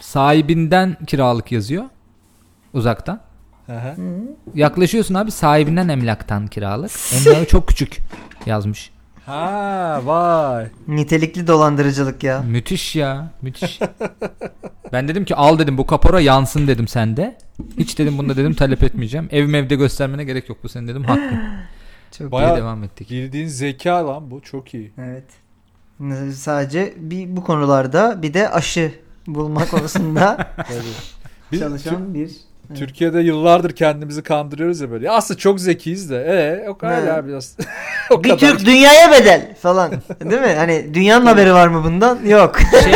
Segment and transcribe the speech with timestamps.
[0.00, 1.84] sahibinden kiralık yazıyor.
[2.72, 3.20] Uzaktan.
[3.68, 3.94] Aha.
[4.54, 6.90] Yaklaşıyorsun abi sahibinden emlaktan kiralık.
[7.26, 7.98] Emlakı çok küçük
[8.46, 8.90] yazmış.
[9.26, 10.66] Ha vay.
[10.88, 12.40] Nitelikli dolandırıcılık ya.
[12.42, 13.30] Müthiş ya.
[13.42, 13.80] Müthiş.
[14.92, 17.38] ben dedim ki al dedim bu kapora yansın dedim sende.
[17.78, 19.28] Hiç dedim bunda dedim talep etmeyeceğim.
[19.30, 21.38] Ev evde göstermene gerek yok bu senin dedim hakkın.
[22.18, 23.10] Çok Bayağı- diye devam ettik.
[23.10, 24.92] Bildiğin zeka lan bu çok iyi.
[24.98, 25.24] Evet.
[26.34, 28.92] Sadece bir bu konularda bir de aşı
[29.34, 30.48] bulma konusunda
[31.58, 32.30] çalışan bir
[32.74, 35.06] Türkiye'de yıllardır kendimizi kandırıyoruz ya böyle.
[35.06, 36.16] Ya aslında çok zekiyiz de.
[36.16, 37.56] E o kadar ya biraz.
[38.10, 38.38] o bir kadar.
[38.38, 39.92] Türk dünyaya bedel falan.
[40.24, 40.54] Değil mi?
[40.56, 42.18] Hani dünyanın haberi var mı bundan?
[42.26, 42.58] Yok.
[42.84, 42.94] Şey,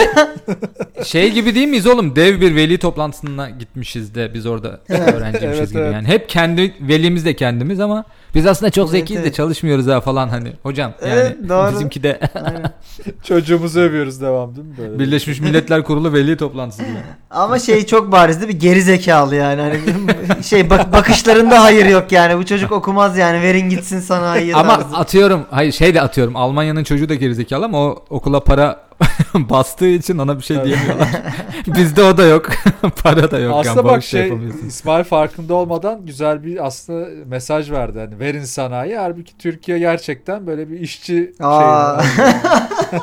[1.05, 2.17] şey gibi değil miyiz oğlum?
[2.17, 5.95] Dev bir veli toplantısına gitmişiz de biz orada öğrenciymişiz Evet, gibi evet.
[5.95, 6.09] yani.
[6.09, 9.35] Hep kendi velimiz de kendimiz ama biz aslında çok Evet, zekiyiz de evet.
[9.37, 10.53] çalışmıyoruz ha falan hani.
[10.63, 11.73] Hocam yani Evet, doğru.
[11.73, 12.73] bizimki de Aynen.
[13.23, 14.99] Çocuğumuzu övüyoruz devam değil mi böyle?
[14.99, 16.93] Birleşmiş Milletler Kurulu veli toplantısı gibi.
[17.31, 18.59] Ama şey çok bariz değil mi?
[18.59, 19.61] Geri zekalı yani.
[19.61, 19.79] Hani
[20.45, 22.39] şey bak bakışlarında hayır yok yani.
[22.39, 23.43] Bu çocuk okumaz yani.
[23.43, 24.97] Verin gitsin sanayiye ama tarzı.
[24.97, 28.84] atıyorum hayır şey de atıyorum Almanya'nın çocuğu da gerizekalı ama o okula para
[29.35, 30.69] bastığı için ona bir şey Tabii.
[30.69, 31.09] diyemiyorlar.
[31.67, 32.51] Bizde o da yok.
[33.03, 33.55] para da yok.
[33.57, 34.67] aslında yani, bak şey yapamıyorsun.
[34.67, 37.99] İsmail farkında olmadan güzel bir aslında mesaj verdi.
[37.99, 38.97] Hani verin sanayi.
[38.97, 42.03] Halbuki Türkiye gerçekten böyle bir işçi Aa.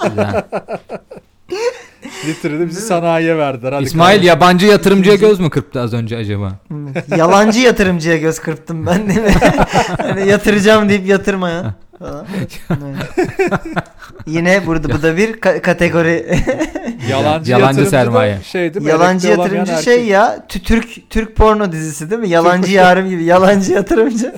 [0.10, 0.44] Güzel.
[2.26, 3.72] getirdi bizi sanayiye verdiler.
[3.74, 4.28] Hadi İsmail kardeşim.
[4.28, 6.52] yabancı yatırımcıya göz mü kırptı az önce acaba?
[7.18, 9.34] Yalancı yatırımcıya göz kırptım ben değil mi?
[9.98, 11.76] hani yatıracağım deyip yatırmaya.
[12.02, 12.26] Falan.
[14.28, 16.38] Yine burada bu da bir ka- kategori.
[17.10, 18.38] Yalancı, Yalancı sermaye.
[18.44, 18.92] Şey değil mi?
[18.92, 19.86] Yalancı olamayan yatırımcı erkek.
[19.86, 22.30] şey ya tü- Türk Türk porno dizisi değil mi?
[22.30, 23.24] Yalancı yarım gibi.
[23.24, 24.36] Yalancı yatırımcı.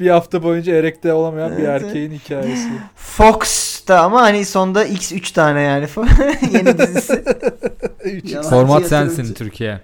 [0.00, 2.68] Bir hafta boyunca erekte olamayan bir Evet, erkeğin hikayesi.
[2.96, 5.86] Fox'ta ama hani sonda X 3 tane yani.
[6.52, 7.24] Yeni dizisi.
[8.50, 8.88] Format yatırımcı.
[9.14, 9.80] sensin Türkiye.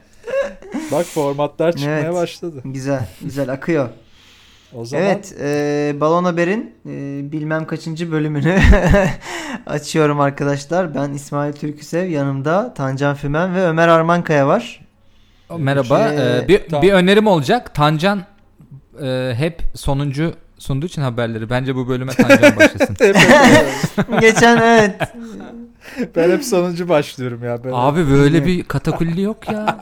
[0.92, 2.12] Bak formatlar çıkmaya Evet.
[2.14, 2.61] başladı.
[2.64, 3.89] Güzel, güzel akıyor.
[4.74, 8.59] O zaman Evet, e, Balon Haber'in e, bilmem kaçıncı bölümünü
[9.66, 10.94] açıyorum arkadaşlar.
[10.94, 14.81] Ben İsmail Türküsev, yanımda Tancan Fümen ve Ömer Armankaya var.
[15.59, 16.12] Merhaba.
[16.12, 16.82] Ee, bir, tamam.
[16.82, 17.75] bir önerim olacak.
[17.75, 18.22] Tancan
[19.03, 21.50] e, hep sonuncu sunduğu için haberleri.
[21.50, 22.97] Bence bu bölüme Tancan başlasın.
[24.20, 24.94] Geçen evet.
[26.16, 27.64] ben hep sonuncu başlıyorum ya.
[27.64, 29.78] Ben Abi böyle bir katakulli yok ya.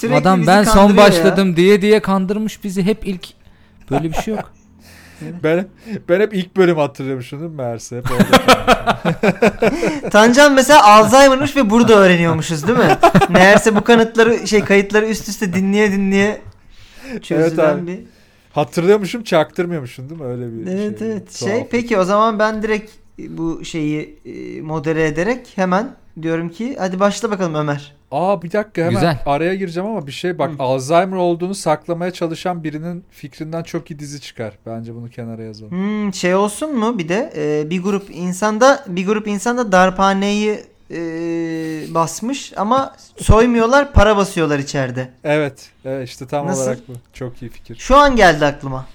[0.00, 1.08] Sürekli Adam ben son kandırıyor ya.
[1.10, 3.26] başladım diye diye kandırmış bizi hep ilk.
[3.90, 4.52] Böyle bir şey yok.
[5.42, 5.66] Ben,
[6.08, 7.96] ben hep ilk bölüm hatırlıyormuşum değil mi meğerse?
[7.96, 8.04] Hep.
[10.12, 12.96] Tancan mesela Alzheimer'mış ve burada öğreniyormuşuz değil mi?
[13.28, 16.40] Meğerse bu kanıtları şey kayıtları üst üste dinleye dinleye
[17.22, 17.86] çözülen abi.
[17.86, 17.98] bir.
[18.52, 20.26] Hatırlıyormuşum çaktırmıyormuşum değil mi?
[20.26, 21.08] Öyle bir Evet şey.
[21.10, 21.38] evet.
[21.38, 21.52] Tuhaf.
[21.52, 27.00] Şey peki o zaman ben direkt bu şeyi e, modere ederek hemen diyorum ki hadi
[27.00, 27.92] başla bakalım Ömer.
[28.10, 29.18] Aa bir dakika hemen Güzel.
[29.26, 30.62] araya gireceğim ama bir şey bak Hı.
[30.62, 34.58] Alzheimer olduğunu saklamaya çalışan birinin fikrinden çok iyi dizi çıkar.
[34.66, 35.70] Bence bunu kenara yazalım.
[35.70, 40.60] Hmm, şey olsun mu bir de e, bir grup insanda bir grup insanda darphaneyi
[40.90, 40.98] e,
[41.94, 45.08] basmış ama soymuyorlar para basıyorlar içeride.
[45.24, 46.62] Evet, evet işte tam Nasıl?
[46.62, 46.92] olarak bu.
[47.12, 47.76] Çok iyi fikir.
[47.76, 48.86] Şu an geldi aklıma.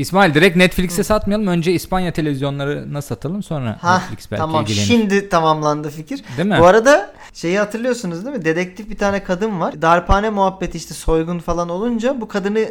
[0.00, 1.46] İsmail direkt Netflix'e satmayalım.
[1.46, 4.86] Önce İspanya televizyonlarına satalım sonra Ha Netflix belki tamam ilgilenir.
[4.86, 6.24] şimdi tamamlandı fikir.
[6.36, 6.56] Değil mi?
[6.60, 8.44] Bu arada şeyi hatırlıyorsunuz değil mi?
[8.44, 9.82] Dedektif bir tane kadın var.
[9.82, 12.68] Darphane muhabbeti işte soygun falan olunca bu kadını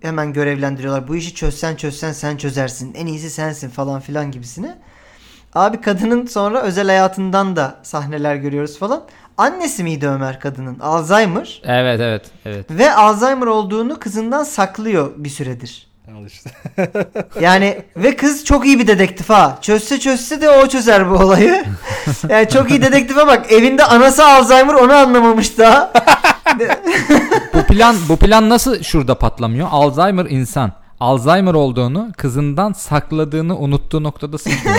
[0.00, 1.08] hemen görevlendiriyorlar.
[1.08, 2.94] Bu işi çözsen çözsen sen çözersin.
[2.94, 4.78] En iyisi sensin falan filan gibisine.
[5.54, 9.02] Abi kadının sonra özel hayatından da sahneler görüyoruz falan.
[9.38, 10.78] Annesi miydi Ömer kadının?
[10.78, 11.62] Alzheimer.
[11.64, 12.70] Evet evet evet.
[12.70, 15.89] Ve Alzheimer olduğunu kızından saklıyor bir süredir.
[16.18, 16.50] Al işte.
[17.40, 19.58] Yani ve kız çok iyi bir dedektif ha.
[19.60, 21.64] Çözse çözse de o çözer bu olayı.
[22.28, 23.52] Yani çok iyi dedektife bak.
[23.52, 25.92] Evinde anası Alzheimer onu anlamamış daha.
[27.54, 29.68] Bu plan bu plan nasıl şurada patlamıyor?
[29.70, 30.72] Alzheimer insan.
[31.00, 34.74] Alzheimer olduğunu kızından sakladığını unuttuğu noktada sıkıyor.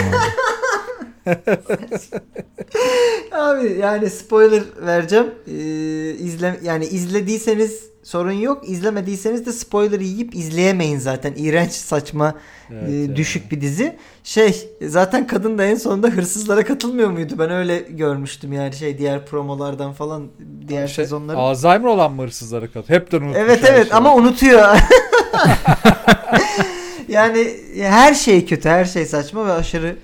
[3.32, 5.26] Abi yani spoiler vereceğim.
[5.48, 5.52] Ee,
[6.14, 8.70] izle yani izlediyseniz sorun yok.
[8.70, 11.34] İzlemediyseniz de spoiler yiyip izleyemeyin zaten.
[11.38, 12.36] İğrenç, saçma,
[12.72, 13.16] Evet, e, yani.
[13.16, 13.98] düşük bir dizi.
[14.24, 17.34] Şey zaten kadın da en sonunda hırsızlara katılmıyor muydu?
[17.40, 20.28] Ben öyle görmüştüm yani şey diğer promolardan falan
[20.68, 21.38] diğer Şey, sezonları.
[21.38, 22.90] Alzheimer olan mı hırsızlara kat?
[22.90, 23.38] Hepten unutmuş.
[23.40, 23.94] Evet evet şeyi.
[23.94, 24.68] ama unutuyor.
[27.08, 29.96] yani her şey kötü, her şey saçma ve aşırı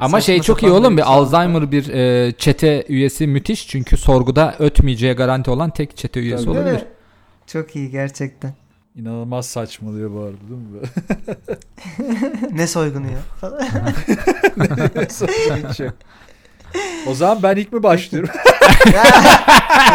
[0.00, 1.12] Ama şey çok iyi oğlum bir şey.
[1.12, 6.56] Alzheimer bir e, çete üyesi müthiş çünkü sorguda ötmeyeceği garanti olan tek çete üyesi Tabii.
[6.56, 6.74] Olabilir.
[6.74, 6.84] mi?
[7.46, 8.54] Çok iyi gerçekten.
[8.96, 10.80] İnanılmaz saçmalıyor bu arada değil mi?
[12.58, 13.18] ne soygunu ya
[17.06, 18.30] o zaman ben ilk mi başlıyorum?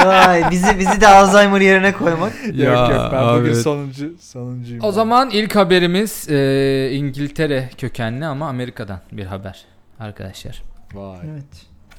[0.06, 2.34] Vay, bizi bizi de Alzheimer yerine koymak.
[2.54, 3.42] yok yok ben abi.
[3.42, 4.84] bugün sonuncu sonuncuyum.
[4.84, 4.92] O ben.
[4.92, 9.66] zaman ilk haberimiz e, İngiltere kökenli ama Amerika'dan bir haber
[10.00, 10.63] arkadaşlar.
[10.94, 11.18] Vay.
[11.31, 11.45] Evet.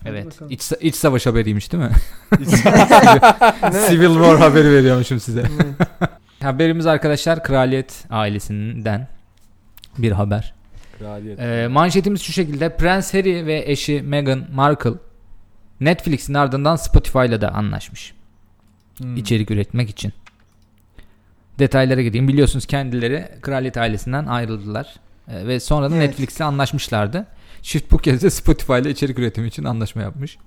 [0.04, 0.26] Hadi Evet.
[0.26, 0.52] bakalım.
[0.52, 1.90] İç, iç savaş haberiymiş değil mi?
[3.88, 5.43] Civil War haberi veriyormuşum size.
[6.43, 9.08] Haberimiz arkadaşlar kraliyet ailesinden
[9.98, 10.54] bir haber.
[10.98, 11.40] Kraliyet.
[11.40, 12.76] Ee, manşetimiz şu şekilde.
[12.76, 14.90] Prens Harry ve eşi Meghan Markle
[15.81, 18.14] Netflix'in ardından Spotify ile de anlaşmış.
[18.98, 19.16] Hmm.
[19.16, 20.12] içerik üretmek için.
[21.58, 22.28] Detaylara gireyim.
[22.28, 24.94] Biliyorsunuz kendileri kraliyet ailesinden ayrıldılar.
[25.28, 26.08] Ee, ve sonra da Evet.
[26.08, 27.26] Netflix'le anlaşmışlardı.
[27.62, 30.38] Çift bu kez de Spotify ile içerik üretimi için anlaşma yapmış.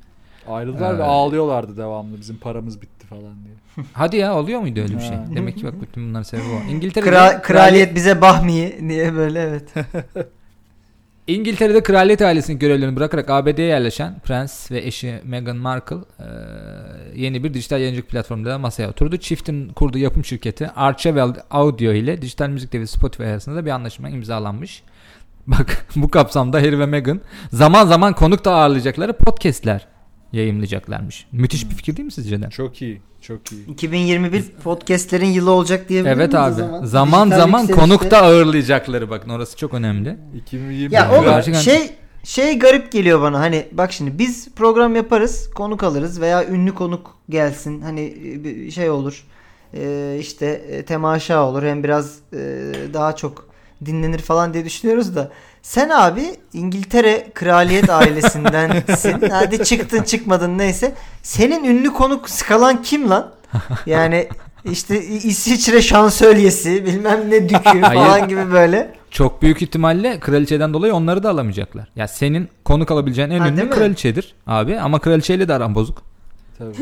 [0.48, 2.20] Ayrıldılar ve Ee, ağlıyorlardı devamlı.
[2.20, 3.86] Bizim paramız bitti falan diye.
[3.94, 5.18] Hadi ya oluyor muydu öyle bir şey?
[5.36, 6.72] Demek ki bak bütün bunların sebebi o.
[6.72, 9.74] İngiltere'de Kra- kraliyet bize bahmiyi diye böyle evet.
[11.30, 16.26] İngiltere'de kraliyet ailesinin görevlerini bırakarak ABD'ye yerleşen Prens ve eşi Meghan Markle e,
[17.16, 19.18] yeni bir dijital yayıncılık platformunda masaya oturdu.
[19.18, 24.10] Çiftin kurduğu yapım şirketi Archewell Audio ile dijital müzik devi Spotify arasında da bir anlaşma
[24.10, 24.84] imzalanmış.
[25.48, 27.22] Bak bu kapsamda Harry ve Meghan
[27.52, 29.88] zaman zaman konuk da ağırlayacakları podcastler
[30.34, 31.26] yayımlayacaklarmış.
[31.31, 32.50] Müthiş bir fikir değil mi sizce de?
[32.50, 33.02] Çok iyi.
[33.22, 33.68] Çok iyi.
[33.70, 36.54] 2021 podcastlerin yılı olacak diyebilir Evet abi.
[36.56, 36.86] zaman?
[36.86, 40.18] Zaman zaman konuk da ağırlayacakları bakın orası çok önemli.
[40.36, 41.90] 2020 Ya o Gerçekten- şey
[42.24, 47.16] şey garip geliyor bana hani bak şimdi biz program yaparız konuk alırız veya ünlü konuk
[47.30, 49.24] gelsin hani e, bir şey olur
[49.74, 52.38] Ee, işte e, temaşa olur hem biraz e,
[52.94, 53.49] daha çok
[53.86, 55.31] dinlenir falan diye düşünüyoruz da
[55.62, 63.31] sen abi İngiltere kraliyet ailesindensin hadi çıktın çıkmadın neyse senin ünlü konuk skalan kim lan
[63.86, 64.28] yani
[64.66, 71.24] işte İsviçre şansölyesi bilmem ne dükü falan gibi böyle Çok büyük ihtimalle kraliçeden dolayı onları
[71.24, 71.90] da alamayacaklar.
[71.96, 76.04] Ya senin konuk alabileceğin en Ha, ünlü kraliçedir abi ama kraliçeyle de aran bozuk.
[76.58, 76.74] Tabii.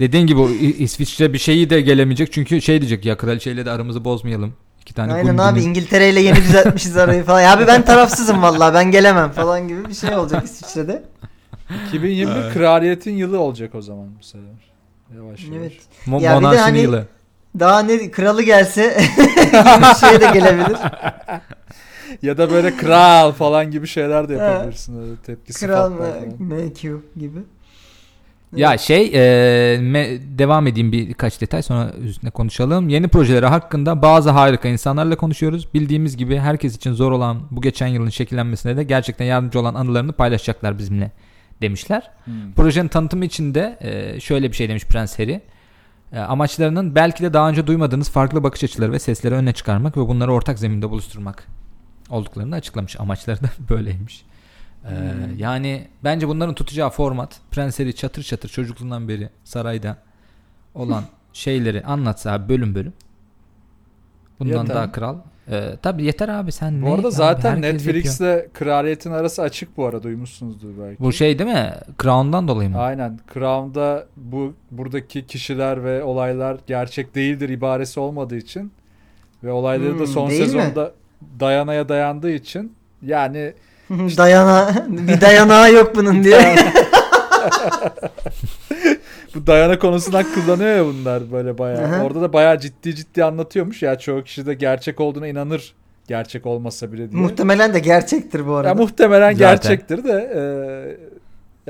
[0.00, 4.04] Dediğin gibi o İsviçre bir şeyi de gelemeyecek çünkü şey diyecek ya kraliçeyle de aramızı
[4.04, 4.54] bozmayalım.
[4.84, 7.40] İki tane Aynen abi İngiltere ile yeni düzeltmişiz arayı falan.
[7.40, 11.02] Ya abi ben tarafsızım vallahi ben gelemem falan gibi bir şey olacak İsviçre'de.
[11.88, 14.74] 2021 kraliyetin yılı olacak o zaman bu sefer.
[15.16, 15.58] Yavaş yavaş.
[15.60, 15.72] Evet.
[16.06, 17.06] Mo- Ya bir de monarşinin hani- yılı.
[17.58, 18.96] Daha ne kralı gelse
[19.80, 20.78] bir şey de gelebilir.
[22.22, 25.02] Ya da böyle kral falan gibi şeyler de yapabilirsin.
[25.02, 26.06] Öyle tepki Kral mı?
[26.38, 27.38] MQ gibi.
[28.56, 32.88] Ya şey e, me- devam edeyim birkaç detay sonra üstüne konuşalım.
[32.88, 35.74] Yeni projeleri hakkında bazı harika insanlarla konuşuyoruz.
[35.74, 40.12] Bildiğimiz gibi herkes için zor olan bu geçen yılın şekillenmesine de gerçekten yardımcı olan anılarını
[40.12, 41.10] paylaşacaklar bizimle
[41.62, 42.10] demişler.
[42.24, 42.52] Hmm.
[42.56, 45.40] Projenin tanıtımı için de e, şöyle bir şey demiş Prens Harry.
[46.12, 50.00] E, amaçlarının belki de daha önce duymadığınız farklı bakış açıları ve sesleri öne çıkarmak ve
[50.00, 51.46] bunları ortak zeminde buluşturmak
[52.10, 53.00] olduklarını açıklamış.
[53.00, 54.24] Amaçları da böyleymiş.
[54.84, 55.38] E, Hmm.
[55.38, 59.96] Yani bence bunların tutacağı format Prens Harry çatır çatır çocukluğundan beri sarayda
[60.74, 62.92] olan şeyleri anlatsa abi bölüm bölüm.
[64.40, 64.76] Bundan Yeter.
[64.76, 65.16] daha kral.
[65.50, 66.90] E, tabii yeter abi sen Bu ne?
[66.94, 67.74] arada Abi zaten yapıyor.
[67.74, 71.02] Netflix'le kraliyetin arası açık bu ara duymuşsunuzdur belki.
[71.02, 71.72] Bu şey değil mi?
[72.02, 72.78] Crown'dan dolayı mı?
[72.78, 73.18] Aynen.
[73.34, 78.72] Crown'da bu buradaki kişiler ve olaylar gerçek değildir ibaresi olmadığı için
[79.44, 80.46] ve olayları da Hmm, son değil mi?
[80.46, 80.92] sezonda
[81.40, 82.72] Dayana'ya dayandığı için
[83.02, 83.52] yani
[84.16, 86.56] Dayana bir dayanağı yok bunun diye.
[89.34, 91.84] bu Dayana konusundan kullanıyor ya bunlar böyle bayağı.
[91.84, 92.04] Aha.
[92.04, 95.74] Orada da bayağı ciddi ciddi anlatıyormuş ya çoğu kişi de gerçek olduğuna inanır
[96.08, 97.22] gerçek olmasa bile diye.
[97.22, 98.68] Muhtemelen de gerçektir bu arada.
[98.68, 99.50] Ya muhtemelen Zaten.
[99.50, 100.42] gerçektir de e,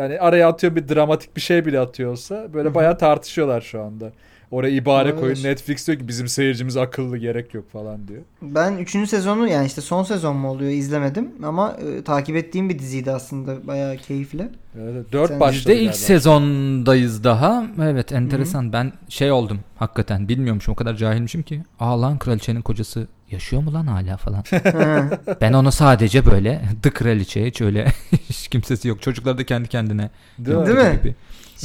[0.00, 4.12] yani araya atıyor bir dramatik bir şey bile atıyorsa böyle bayağı tartışıyorlar şu anda.
[4.54, 5.20] Oraya ibare Olabilir.
[5.20, 5.42] koyun.
[5.50, 8.22] Netflix diyor ki bizim seyircimiz akıllı gerek yok falan diyor.
[8.42, 9.08] Ben 3.
[9.08, 13.66] sezonu yani işte son sezon mu oluyor izlemedim ama e, takip ettiğim bir diziydi aslında
[13.66, 14.48] bayağı keyifli.
[14.82, 15.92] Evet, 4 Sen- başladı Biz de ilk galiba.
[15.96, 17.64] sezondayız daha.
[17.82, 18.72] Evet enteresan.
[18.72, 21.62] Ben şey oldum hakikaten bilmiyormuşum o kadar cahilmişim ki.
[21.80, 24.44] Aa lan kraliçenin kocası yaşıyor mu lan hala falan.
[25.40, 27.86] Ben onu sadece böyle The Kraliçe hiç öyle
[28.28, 29.02] hiç kimsesi yok.
[29.02, 30.66] Çocuklar da kendi kendine Değil mi?
[30.66, 30.98] Değil mi?
[31.02, 31.14] gibi.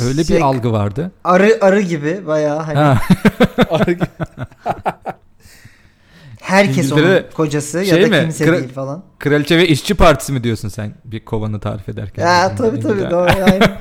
[0.08, 1.12] Öyle Şey, bir algı vardı.
[1.24, 3.02] Arı arı gibi bayağı hani Ha,
[6.42, 8.22] herkes İngiltere- onun kocası şey ya da mi?
[8.22, 9.04] kimse Kra- değil falan.
[9.20, 12.26] kraliçe ve işçi partisi mi diyorsun sen bir kovanı tarif ederken?
[12.26, 13.30] Ya tabii tabii doğru.
[13.30, 13.78] aynen.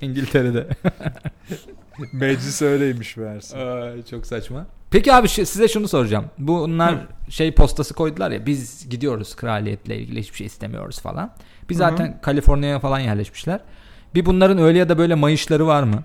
[0.00, 0.66] İngiltere'de.
[2.12, 3.58] Meclis öyleymiş meğerse.
[3.58, 4.66] Ay, çok saçma.
[4.90, 6.24] Peki abi size şunu soracağım.
[6.38, 6.94] Bunlar
[7.28, 11.30] şey postası koydular ya biz gidiyoruz kraliyetle ilgili hiçbir şey istemiyoruz falan.
[11.70, 13.60] Hı zaten Kaliforniya'ya falan yerleşmişler.
[14.14, 16.02] Bir bunların öyle ya da böyle mayışları var mı?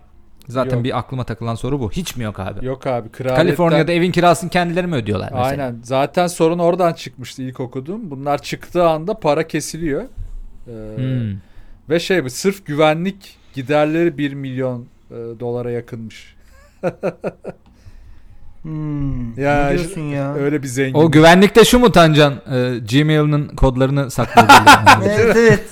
[0.47, 0.83] Zaten Yok.
[0.83, 1.91] bir aklıma takılan soru bu.
[1.91, 2.65] Hiç mi yok abi?
[2.65, 3.45] Yok abi kraliyetten...
[3.45, 5.45] Kaliforniya'da evin kirasını kendileri mi ödüyorlar mesela?
[5.45, 5.79] Aynen.
[5.83, 8.11] Zaten sorun oradan çıkmıştı ilk okudum.
[8.11, 10.03] Bunlar çıktığı anda para kesiliyor.
[10.67, 11.37] Ee, Hmm.
[11.89, 16.35] Ve şey bu sırf güvenlik giderleri 1 milyon e, dolara yakınmış.
[18.61, 20.33] Hmm, Ya ne diyorsun ya?
[20.33, 20.93] Öyle bir zengin.
[20.93, 22.33] O güvenlikte şu mu Tancan?
[22.33, 24.53] Ee, Gmail'ın kodlarını sakladı.
[25.05, 25.63] evet evet.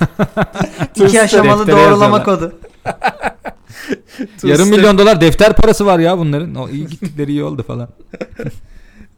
[0.96, 2.24] İki aşamalı deftere doğrulama yazıyorlar.
[2.24, 2.58] kodu.
[4.48, 6.54] Yarım milyon dolar defter parası var ya bunların.
[6.54, 7.88] O iyi gittikleri iyi oldu falan.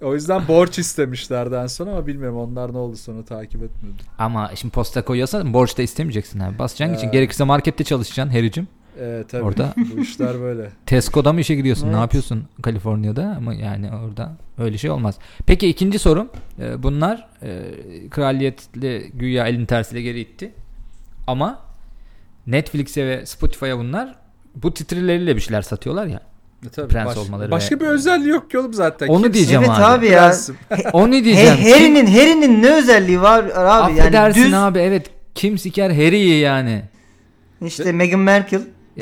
[0.03, 3.97] O yüzden borç istemişlerden sonra ama bilmiyorum onlar ne oldu sonra takip etmedim.
[4.19, 6.59] Ama şimdi posta koyuyorsan borç da istemeyeceksin abi.
[6.59, 7.13] Basacaksın için Ya.
[7.13, 8.69] gerekirse markette çalışacaksın hericim.
[9.01, 10.71] Ee, tabii Orada- bu işler böyle.
[10.87, 11.87] Tesco'da mı işe gidiyorsun?
[11.87, 12.01] Ne Evet.
[12.01, 13.35] yapıyorsun Kaliforniya'da?
[13.39, 15.19] Ama yani orada öyle şey olmaz.
[15.47, 16.29] Peki ikinci sorum.
[16.61, 17.63] Ee, bunlar e,
[18.11, 20.53] kraliyetle güya elin tersiyle geri itti.
[21.27, 21.59] Ama
[22.47, 24.15] Netflix'e ve Spotify'a bunlar
[24.55, 26.21] bu titrileriyle bir şeyler satıyorlar ya.
[26.67, 29.09] E, tabii, Prens olmaları Başka ve- bir özelliği yok ki oğlum zaten.
[29.09, 29.85] Onu Kimse- diyeceğim Evet abi.
[29.85, 30.35] abi ya.
[30.93, 31.57] Onu He, diyeceğim.
[31.57, 33.91] Kim- Harry'nin Harry'nin ne özelliği var abi?
[33.93, 35.11] Yani Affedersin düz abi evet.
[35.35, 36.83] Kim siker Harry'i yani.
[37.67, 38.21] işte Meghan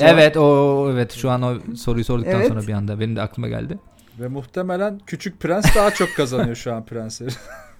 [0.00, 2.48] Evet o evet şu an o soruyu sorduktan Evet.
[2.48, 3.78] sonra bir anda benim de aklıma geldi.
[4.20, 7.30] Ve muhtemelen küçük prens daha çok kazanıyor şu an prensleri.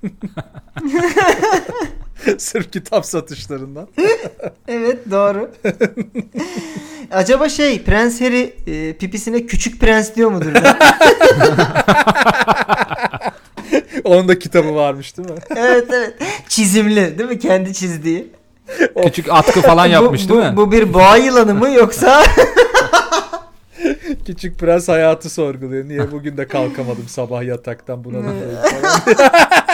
[2.39, 3.89] Sırf kitap satışlarından.
[4.69, 5.51] Evet doğru.
[7.13, 10.53] Acaba şey Prens Harry e, pipisine küçük prens diyor mudur?
[14.05, 15.37] Onun da kitabı varmış değil mi?
[15.57, 16.15] evet evet.
[16.49, 17.39] Çizimli değil mi?
[17.39, 18.33] Kendi çizdiği.
[19.05, 20.57] Küçük atkı falan yapmış bu, değil bu, mi?
[20.57, 22.23] Bu bir boğa yılanı mı yoksa?
[24.27, 25.89] Küçük prens hayatı sorguluyor.
[25.89, 28.29] Niye bugün de kalkamadım sabah yataktan buna da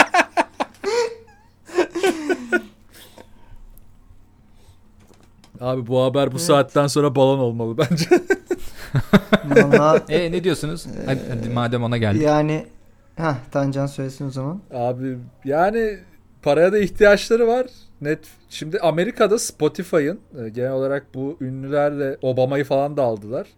[5.60, 8.06] Abi bu haber bu saatten sonra balon olmalı bence.
[9.44, 10.86] Vallahi E ne diyorsunuz?
[11.06, 12.22] Hadi, hadi madem ona geldik.
[12.22, 12.66] yani
[13.16, 14.60] ha Tancan söylesin o zaman.
[14.74, 15.98] Abi yani
[16.42, 17.66] paraya da ihtiyaçları var.
[18.00, 23.48] Net şimdi Amerika'da Spotify'ın e, genel olarak bu ünlülerle Obama'yı falan da aldılar.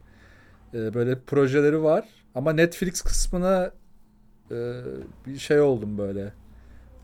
[0.74, 3.72] E, böyle projeleri var ama Netflix kısmına
[4.50, 4.56] e,
[5.26, 6.32] bir şey oldum böyle.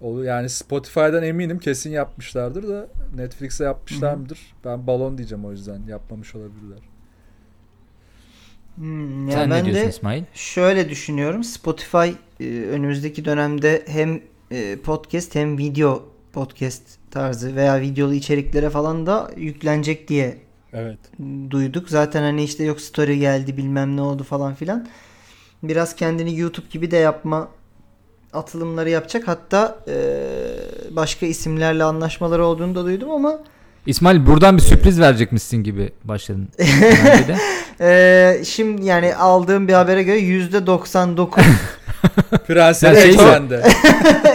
[0.02, 4.56] O- Yani Spotify'dan eminim kesin yapmışlardır da Netflix'e yapmışlar mıdır?
[4.64, 6.80] Ben balon diyeceğim o yüzden yapmamış olabilirler.
[8.76, 10.24] Hmm, ya Sen ben ne diyorsun de İsmail?
[10.32, 11.44] şöyle düşünüyorum.
[11.44, 12.10] Spotify
[12.44, 14.20] önümüzdeki dönemde hem
[14.82, 20.38] podcast hem video podcast tarzı veya videolu içeriklere falan da yüklenecek diye
[20.72, 20.98] Evet.
[21.50, 21.88] duyduk.
[21.88, 24.86] Zaten hani işte yok story geldi bilmem ne oldu falan filan.
[25.62, 27.48] Biraz kendini YouTube gibi de yapma
[28.32, 29.28] atılımları yapacak.
[29.28, 29.94] Hatta e,
[30.90, 33.38] başka isimlerle anlaşmaları olduğunu da duydum ama
[33.86, 36.48] İsmail buradan bir sürpriz verecekmişsin gibi başladın.
[37.80, 41.28] E, şimdi yani aldığım bir habere göre %99
[42.46, 43.56] Prensler Ya şey- sende.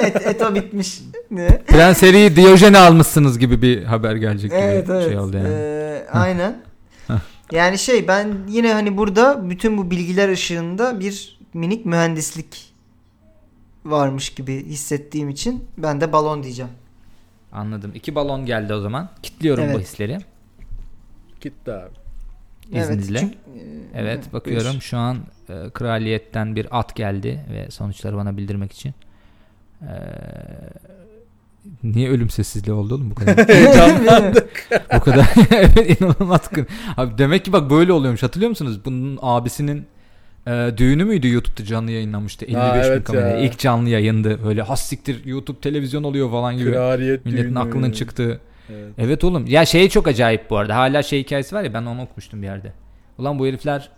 [0.04, 1.00] et, eto bitmiş.
[1.32, 1.48] Ne?
[1.68, 5.06] Prens Harry'i Diyojen'e almışsınız gibi bir haber gelecek gibi Evet evet.
[5.08, 5.48] şey oldu yani.
[5.52, 6.62] Ee, aynen.
[7.52, 12.74] yani şey ben yine hani burada bütün bu bilgiler ışığında bir minik mühendislik
[13.86, 16.72] varmış gibi hissettiğim için ben de balon diyeceğim.
[17.52, 17.92] Anladım.
[17.96, 19.10] İki balon geldi o zaman.
[19.24, 19.88] Kitliyorum bu Evet.
[19.88, 20.18] hisleri.
[21.42, 21.90] Gitti abi.
[22.80, 23.20] İzninizle.
[23.20, 23.36] çünkü-
[23.96, 24.82] Evet e, bakıyorum buyur.
[24.82, 25.18] şu an
[25.50, 28.94] e, kraliyetten bir at geldi ve sonuçları bana bildirmek için.
[29.82, 29.92] E,
[31.84, 33.48] niye ölüm sessizliği oldu oğlum bu kadar?
[33.48, 34.70] Heyecanlandık.
[34.96, 36.42] bu kadar evet inanılmaz.
[36.98, 38.80] Abi demek ki bak böyle oluyormuş hatırlıyor musunuz?
[38.86, 39.86] Bunun abisinin
[40.48, 43.38] e, düğünü müydü YouTube'da canlı yayınlanmıştı 55 Ha, bin evet kameraya.
[43.38, 43.38] ya.
[43.38, 46.72] İlk canlı yayındı böyle has siktir YouTube televizyon oluyor falan gibi.
[46.72, 47.60] Kraliyet Milletin düğünü.
[47.60, 48.40] aklının çıktığı.
[48.70, 48.94] Evet.
[48.98, 49.46] Evet oğlum.
[49.48, 50.76] Ya şey çok acayip bu arada.
[50.76, 52.72] Hala şey hikayesi var ya ben onu okumuştum bir yerde.
[53.18, 53.90] Ulan bu herifler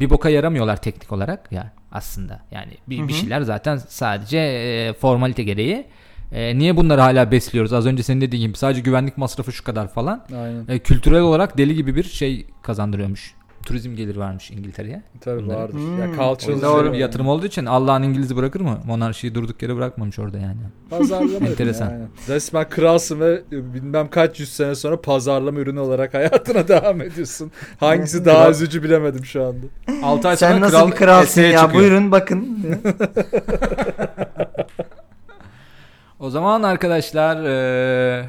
[0.00, 2.40] bir boka yaramıyorlar teknik olarak ya aslında.
[2.50, 5.86] Yani bir, Hı bir şeyler zaten sadece e, formalite gereği.
[6.32, 7.72] E, niye bunları hala besliyoruz?
[7.72, 10.24] Az önce senin dediğin gibi sadece güvenlik masrafı şu kadar falan.
[10.36, 10.64] Aynen.
[10.68, 13.34] E, kültürel olarak deli gibi bir şey kazandırıyormuş.
[13.66, 15.02] Turizm geliri varmış İngiltere'ye.
[15.20, 15.74] Tabii Bunları- vardır.
[15.74, 16.00] Hmm.
[16.00, 18.78] Ya cultural doğru bir yatırım olduğu için Allah'ın İngiliz'i bırakır mı?
[18.86, 20.56] Monarşiyi durduk yere bırakmamış orada yani.
[20.90, 21.86] Pazarlama Enteresan.
[21.90, 22.08] aynen.
[22.28, 27.52] Resmen kralsın ve bilmem kaç yüz sene sonra pazarlama ürünü olarak hayatına devam ediyorsun.
[27.80, 29.66] Hangisi daha Kral- üzücü bilemedim şu anda.
[30.02, 32.58] 6 ay Sen nasıl bir kralsın ya buyurun bakın.
[36.20, 38.24] O zaman arkadaşlar eee,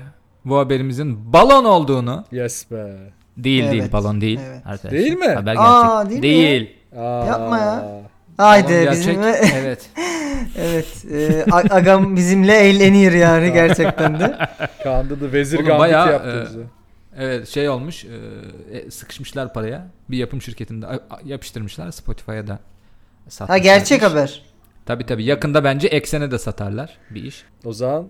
[0.45, 2.95] bu haberimizin balon olduğunu Yes be.
[3.37, 4.61] Değil değil Evet, balon değil evet.
[4.65, 4.91] arkadaşlar.
[4.91, 5.27] Değil mi?
[5.27, 5.67] Haber gerçek.
[5.69, 6.73] Aa, değil değil.
[6.97, 7.25] Aa.
[7.25, 7.81] Yapma ya.
[7.83, 8.03] Balon
[8.37, 8.97] Haydi gerçek.
[9.07, 9.89] bizim evet.
[10.57, 14.37] evet e, agam bizimle eğlenir yani gerçekten de.
[14.83, 16.59] Kaan'da da vezir Oğlum gambiti bayağı, yaptı e, bize.
[17.17, 18.03] Evet şey olmuş.
[18.03, 18.11] eee,
[18.71, 19.87] e, sıkışmışlar paraya.
[20.09, 20.85] Bir yapım şirketinde
[21.25, 21.91] yapıştırmışlar.
[21.91, 22.59] Spotify'a da
[23.29, 23.49] satmışlar.
[23.49, 24.07] Ha gerçek iş.
[24.07, 24.41] haber.
[24.85, 25.23] Tabii tabii.
[25.23, 27.43] Yakında bence Eksen'e de satarlar bir iş.
[27.65, 28.07] O zaman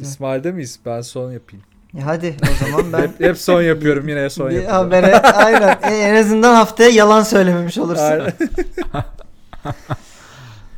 [0.00, 0.80] İsmail'de miyiz?
[0.86, 1.64] Ben son yapayım.
[1.94, 4.70] Ya hadi o zaman ben Hep, hep son yapıyorum yine son yapıyorum.
[4.76, 8.22] habere aynen E, en azından haftaya yalan söylememiş olursun.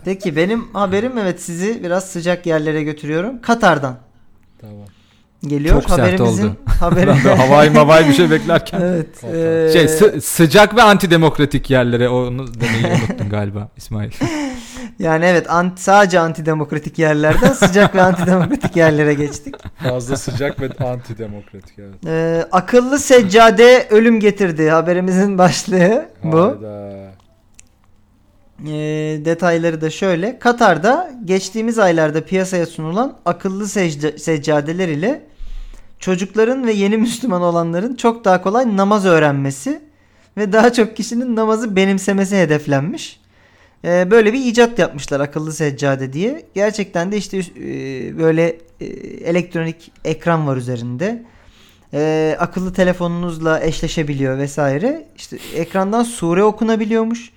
[0.04, 3.40] Peki benim haberim evet sizi biraz sıcak yerlere götürüyorum.
[3.42, 3.96] Katar'dan
[4.60, 4.76] Tamam.
[5.46, 5.82] geliyor.
[5.82, 6.56] Çok Haberimizin oldu.
[6.80, 7.10] haberi.
[7.10, 8.80] Havai mavai bir şey beklerken.
[8.84, 9.22] evet.
[9.34, 14.10] Eee, Şey sı- sıcak ve antidemokratik yerlere onu demeyi unuttun galiba İsmail.
[14.98, 19.54] Yani evet anti, sadece antidemokratik yerlerden sıcak ve antidemokratik yerlere geçtik.
[19.88, 21.94] Fazla sıcak ve antidemokratik evet.
[22.06, 24.70] Eee, akıllı seccade ölüm getirdi.
[24.70, 26.40] Haberimizin başlığı bu.
[26.42, 26.92] Hayda.
[28.64, 30.38] Eee, detayları da şöyle.
[30.38, 35.22] Katar'da geçtiğimiz aylarda piyasaya sunulan akıllı secca- seccadeler ile
[35.98, 39.82] çocukların ve yeni Müslüman olanların çok daha kolay namaz öğrenmesi
[40.36, 43.21] ve daha çok kişinin namazı benimsemesi hedeflenmiş.
[43.84, 46.42] Eee, böyle bir icat yapmışlar akıllı seccade diye.
[46.54, 48.88] Gerçekten de işte eee, böyle eee,
[49.24, 51.22] elektronik ekran var üzerinde.
[51.92, 55.06] Eee, akıllı telefonunuzla eşleşebiliyor vesaire.
[55.16, 57.30] İşte ekrandan sure okunabiliyormuş.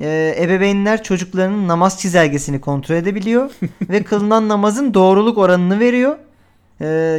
[0.00, 3.50] Ee, ebeveynler çocuklarının namaz çizelgesini kontrol edebiliyor
[3.88, 6.16] ve kılınan namazın doğruluk oranını veriyor.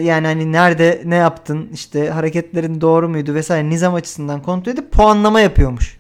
[0.02, 5.42] Yani hani nerede ne yaptın işte hareketlerin doğru muydu vesaire nizam açısından kontrol edip puanlama
[5.42, 5.99] yapıyormuş.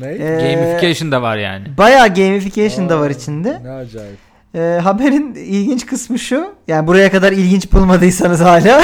[0.00, 0.06] Ne?
[0.06, 1.64] Ee, Gamification da var yani.
[1.78, 3.60] Bayağı gamification da var içinde.
[3.64, 4.16] Ne acayip.
[4.54, 6.54] Ee, haberin ilginç kısmı şu.
[6.68, 8.82] Yani buraya kadar ilginç bulmadıysanız hala.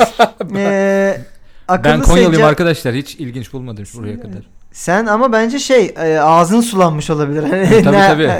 [0.56, 1.20] ee,
[1.68, 4.55] akıllı Ben Konyalıyım secca- arkadaşlar hiç ilginç bulmadım buraya kadar.
[4.76, 7.42] Sen ama bence şey e, ağzın sulanmış olabilir.
[7.42, 8.30] Hani tabii ne- tabii.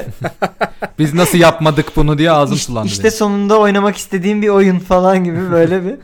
[0.99, 2.87] Biz nasıl yapmadık bunu diye ağzım İşte, sulandı.
[2.89, 3.13] işte benim.
[3.13, 5.95] sonunda oynamak istediğim bir oyun falan gibi böyle bir.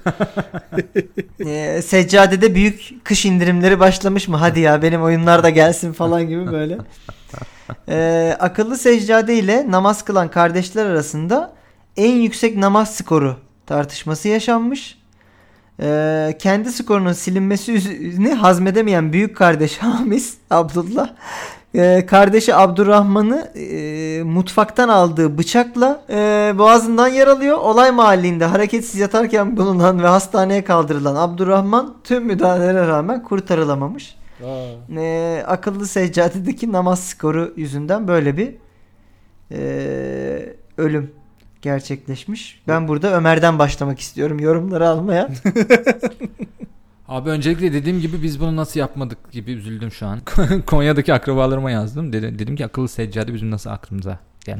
[1.46, 4.36] Ee, seccadede büyük kış indirimleri başlamış mı?
[4.36, 6.78] Hadi ya benim oyunlar da gelsin falan gibi böyle.
[7.88, 11.52] Ee, akıllı seccade ile namaz kılan kardeşler arasında
[11.96, 13.36] en yüksek namaz skoru
[13.66, 14.98] tartışması yaşanmış.
[15.80, 21.10] Ee, kendi skorunun silinmesi üzerine hazmedemeyen büyük kardeş Hamis Abdullah
[21.74, 26.14] ee, kardeşi Abdurrahman'ı e, mutfaktan aldığı bıçakla e,
[26.58, 27.58] boğazından yaralıyor.
[27.58, 34.16] Olay mahallinde hareketsiz yatarken bulunan ve hastaneye kaldırılan Abdurrahman tüm müdahalelere rağmen kurtarılamamış.
[34.44, 38.54] Aa, E, akıllı seccadedeki namaz skoru yüzünden böyle bir
[39.50, 41.10] e, ölüm
[41.62, 42.62] gerçekleşmiş.
[42.68, 45.28] Ben burada Ömer'den başlamak istiyorum yorumları almaya.
[47.08, 50.20] Abi öncelikle dediğim gibi biz bunu nasıl yapmadık gibi üzüldüm şu an.
[50.66, 52.12] Konya'daki akrabalarıma yazdım.
[52.12, 54.56] Dedim, dedim ki akıllı seccade bizim nasıl aklımıza diye.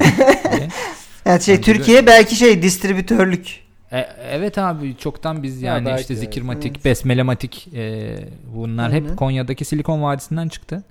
[1.27, 3.61] Yani şey de- Türkiye belki şey distribütörlük.
[3.93, 3.99] E,
[4.31, 6.85] evet abi çoktan biz Ya yani belki işte zikirmatik, Evet.
[6.85, 8.17] besmelematik e,
[8.55, 9.09] bunlar Aynen.
[9.09, 10.85] hep Konya'daki Silikon Vadisi'nden çıktı.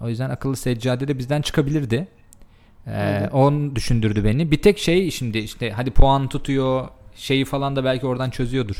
[0.00, 2.08] O yüzden akıllı seccade de bizden çıkabilirdi.
[2.86, 3.34] E, Evet.
[3.34, 4.50] onu düşündürdü beni.
[4.50, 8.76] Bir tek şey şimdi işte hadi puan tutuyor şeyi falan da belki oradan çözüyordur.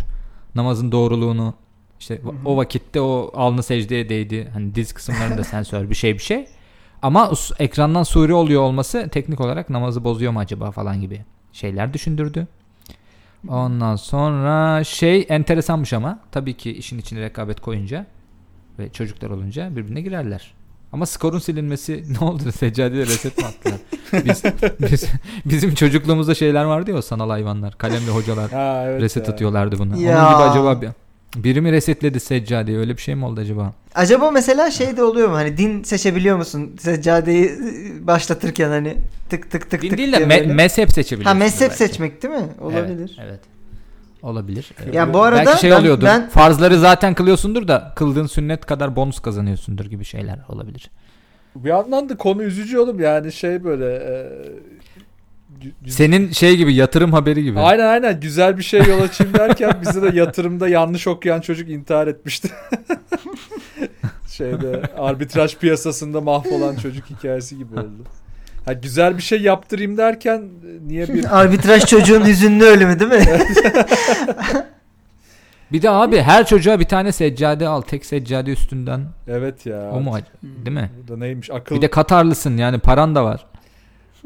[0.54, 1.54] Namazın doğruluğunu.
[2.00, 2.32] İşte Hı hı.
[2.44, 4.48] o vakitte o alnı secdeye değdi.
[4.52, 6.46] Hani diz kısımlarında sensör bir şey bir şey.
[7.02, 11.20] Ama ekrandan suri oluyor olması teknik olarak namazı bozuyor mu acaba falan gibi
[11.52, 12.46] şeyler düşündürdü.
[13.48, 18.06] Ondan sonra şey enteresanmış ama tabii ki işin içine rekabet koyunca
[18.78, 20.54] ve çocuklar olunca birbirine girerler.
[20.92, 22.52] Ama skorun silinmesi ne oldu?
[22.52, 23.78] Seccadeye reset mi attılar?
[24.12, 24.42] Biz,
[24.80, 25.04] biz,
[25.44, 27.78] bizim çocukluğumuzda şeyler vardı ya o sanal hayvanlar.
[27.78, 29.32] Kalemli hocalar ha, evet reset ya.
[29.34, 30.00] atıyorlardı bunu.
[30.00, 30.18] Ya.
[30.18, 30.88] Onun gibi acaba bir,
[31.36, 32.78] biri mi resetledi seccadeyi?
[32.78, 33.72] Öyle bir şey mi oldu acaba?
[33.94, 35.34] Acaba mesela şey de oluyor mu?
[35.34, 36.76] Hani din seçebiliyor musun?
[36.80, 37.58] Seccadeyi
[38.00, 38.96] başlatırken hani
[39.30, 41.38] tık tık tık Din tık değil de me- mezhep seçebiliyorsun.
[41.38, 41.76] Ha mezhep belki.
[41.76, 42.48] seçmek değil mi?
[42.60, 43.16] Olabilir.
[43.20, 43.28] Evet.
[43.28, 43.40] evet.
[44.22, 44.70] Olabilir.
[44.92, 46.06] Ya bu arada Belki şey ben- oluyordur.
[46.06, 50.90] ben- Farzları zaten kılıyorsundur da kıldığın sünnet kadar bonus kazanıyorsundur gibi şeyler olabilir.
[51.56, 54.12] Bir yandan da konu üzücü oğlum yani şey böyle e,
[55.86, 57.60] Senin şey gibi yatırım haberi gibi.
[57.60, 62.06] Aynen aynen güzel bir şey yol açayım derken bize de yatırımda yanlış okuyan çocuk intihar
[62.06, 62.48] etmişti.
[64.28, 68.04] Şeyde arbitraj piyasasında mahvolan çocuk hikayesi gibi oldu.
[68.64, 73.38] Ha, güzel bir şey yaptırayım derken e, niye bir Arbitraj çocuğun hüzünlü ölümü değil mi?
[75.72, 77.80] Bir de abi her çocuğa bir tane seccade al.
[77.80, 79.00] Tek seccade üstünden.
[79.28, 79.90] evet ya.
[79.92, 80.10] O mu?
[80.18, 80.24] ac-
[80.64, 80.90] Değil mi?
[81.04, 81.74] Bu da neymiş akıl.
[81.76, 83.46] Bir de Katarlısın yani paran da var.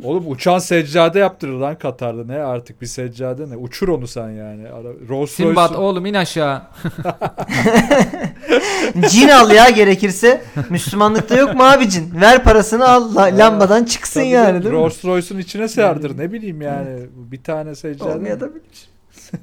[0.03, 3.57] Oğlum uçan seccade yaptırır lan Katar'da ne artık bir seccade ne?
[3.57, 4.63] Uçur onu sen yani.
[5.09, 6.63] Rolls Simbat Royce'un- oğlum in aşağı.
[9.09, 10.43] cin al ya gerekirse.
[10.71, 12.21] Müslümanlıkta yok mu abi cin?
[12.21, 14.81] Ver parasını al la- lambadan çıksın Tabii yani değil mi?
[14.81, 16.99] Rolls Royce'un içine serdir ne bileyim yani.
[17.15, 18.13] Bir tane seccade.
[18.13, 18.61] Olmayabilir.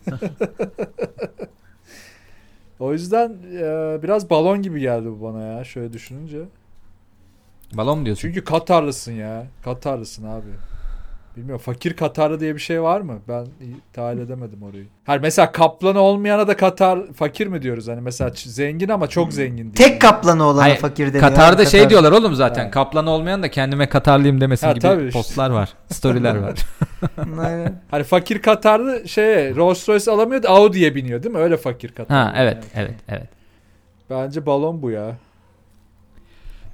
[2.79, 6.39] O yüzden e, biraz balon gibi geldi bu bana ya şöyle düşününce.
[7.73, 8.21] Balon mu diyorsun?
[8.21, 9.47] Çünkü Katarlısın ya.
[9.63, 10.47] Katarlısın abi.
[11.37, 13.19] Bilmiyorum fakir Katarlı diye bir şey var mı?
[13.27, 14.85] Ben iyi tahayyül edemedim orayı.
[15.05, 17.87] Hayır mesela kaplanı olmayana da Katar fakir mi diyoruz?
[17.87, 19.75] Hani mesela zengin ama çok zengin değil.
[19.75, 21.19] Tek kaplanı olana Hayır, fakir deniyor.
[21.29, 21.89] Katar'da Abi, şey Katar.
[21.89, 22.65] diyorlar oğlum zaten.
[22.65, 22.71] Ha.
[22.71, 25.19] Kaplan olmayan da kendime Katarlıyım demesin Ha, gibi tabii işte.
[25.19, 25.73] postlar var.
[25.91, 26.53] Storyler var.
[27.39, 27.81] Aynen.
[27.91, 31.41] Hani fakir Katarlı şey Rolls Royce alamıyor da Audi'ye biniyor değil mi?
[31.41, 32.21] Öyle fakir Katarlı.
[32.23, 33.27] ha evet evet evet.
[34.09, 35.15] Bence balon bu ya.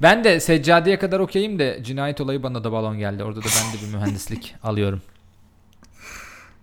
[0.01, 3.23] Ben de seccadeye kadar okeyim de cinayet olayı bana da balon geldi.
[3.23, 5.01] Orada da ben de bir mühendislik alıyorum.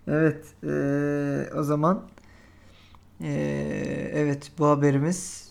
[0.07, 0.45] Evet.
[0.63, 2.03] eee, o zaman
[3.21, 5.47] eee, evet bu haberimiz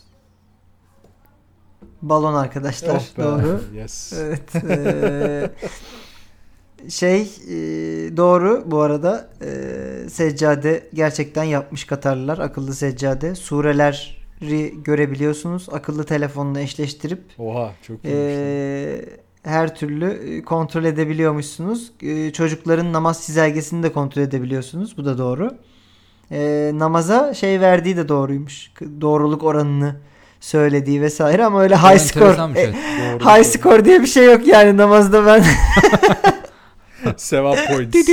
[2.03, 2.95] balon arkadaşlar.
[3.15, 3.23] Oh be.
[3.23, 3.61] Doğru.
[3.75, 4.13] Yes.
[4.21, 4.55] Evet.
[4.55, 5.51] eee,
[6.91, 12.39] şey eee, doğru bu arada eee, seccade gerçekten yapmış Katarlılar.
[12.39, 13.35] Akıllı seccade.
[13.35, 14.16] Sureleri
[14.85, 15.69] görebiliyorsunuz.
[15.73, 18.35] Akıllı telefonla eşleştirip Oha çok iyiymiş.
[18.37, 19.05] Ee,
[19.43, 21.93] her türlü e, kontrol edebiliyormuşsunuz.
[22.03, 24.99] Ee, çocukların namaz çizelgesini de kontrol edebiliyorsunuz.
[24.99, 25.51] Bu da doğru.
[26.33, 28.73] Ee, namaza şey verdiği de doğruymuş.
[29.01, 29.97] Doğruluk oranını
[30.41, 32.25] söylediği vesaire ama öyle high score.
[32.25, 32.73] Enteresanmış, e,
[33.21, 35.45] high score diye bir şey yok yani namazda ben.
[37.17, 38.09] Sevap points.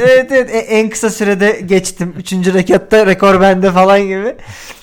[0.00, 2.14] evet evet e- en kısa sürede geçtim.
[2.18, 4.34] Üçüncü rekatta rekor bende falan gibi.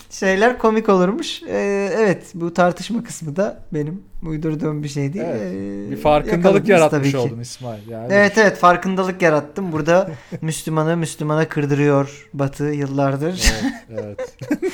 [0.09, 1.43] Şeyler komik olurmuş.
[1.43, 5.25] Ee, evet bu tartışma kısmı da benim uydurduğum bir şeydi.
[5.25, 7.89] Evet, Ee, bir farkındalık yaratmış oldun İsmail.
[7.89, 9.71] Yani Evet evet farkındalık yarattım.
[9.71, 10.09] Burada
[10.41, 13.51] Müslümanı Müslümana kırdırıyor Batı yıllardır.
[13.91, 14.73] Evet, evet.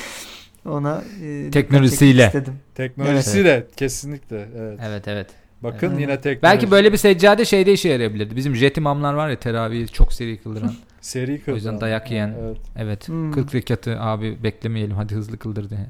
[0.66, 2.32] Ona e, Teknolojisiyle.
[2.74, 4.48] Teknolojisiyle kesinlikle.
[4.58, 4.80] Evet.
[4.88, 5.26] Evet evet.
[5.62, 6.00] Bakın Evet.
[6.00, 6.42] yine teknoloji.
[6.42, 8.36] Belki böyle bir seccade şeyde işe yarayabilirdi.
[8.36, 10.72] Bizim jet imamlar var ya teravihi çok seri kıldıran.
[11.00, 12.34] seri O yüzden dayak yiyen.
[12.42, 12.56] Evet.
[12.76, 13.08] Evet.
[13.08, 13.32] Hmm.
[13.32, 15.80] 40 rekatı abi beklemeyelim hadi hızlı kıldır diye.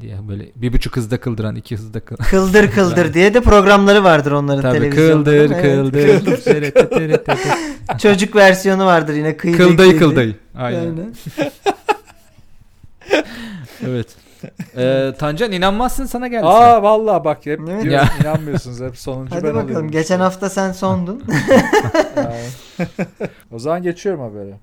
[0.00, 2.16] diye böyle bir buçuk hızda kıldıran iki hızda kıl.
[2.30, 5.30] Kıldır kıldır diye de programları vardır onların Tabii televizyonda.
[5.30, 6.04] kıldır kıldır.
[7.00, 7.26] Evet.
[8.00, 10.04] Çocuk versiyonu vardır yine kıydı Kıldayı kıydı.
[10.04, 10.34] kıldayı.
[10.56, 10.80] Aynen.
[10.80, 11.14] Aynen.
[13.86, 14.06] Evet.
[14.76, 16.46] Ee, Tancan inanmazsın sana geldi.
[16.46, 18.08] Aa vallahi bak hep diyorsun, Ya.
[18.20, 19.66] inanmıyorsunuz hep sonuncu Hadi ben bakalım.
[19.66, 19.90] oluyorum.
[19.90, 21.24] Geçen hafta sen sondun.
[22.16, 22.88] Yani.
[23.52, 24.58] o zaman geçiyorum habere.